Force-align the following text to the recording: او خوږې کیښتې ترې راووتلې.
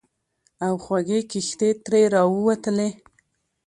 او 0.65 0.73
خوږې 0.83 1.19
کیښتې 1.29 1.69
ترې 1.85 2.01
راووتلې. 2.13 2.89